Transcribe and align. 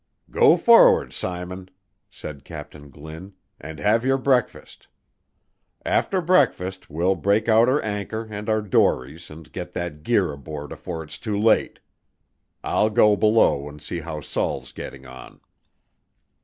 "Go 0.31 0.57
for'ard, 0.57 1.13
Simon," 1.13 1.69
said 2.09 2.43
Captain 2.43 2.89
Glynn, 2.89 3.33
"and 3.59 3.77
have 3.77 4.03
your 4.03 4.17
breakfast. 4.17 4.87
After 5.85 6.21
breakfast 6.23 6.89
we'll 6.89 7.13
break 7.13 7.47
out 7.47 7.67
her 7.67 7.79
anchor, 7.83 8.27
and 8.31 8.49
out 8.49 8.71
dories 8.71 9.29
and 9.29 9.51
get 9.51 9.73
that 9.73 10.01
gear 10.01 10.33
aboard 10.33 10.71
afore 10.71 11.03
it's 11.03 11.19
too 11.19 11.37
late. 11.39 11.81
I'll 12.63 12.89
go 12.89 13.15
below 13.15 13.69
and 13.69 13.79
see 13.79 13.99
how 13.99 14.21
Saul's 14.21 14.71
getting 14.71 15.05
on." 15.05 15.39